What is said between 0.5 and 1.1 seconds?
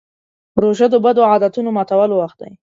روژه د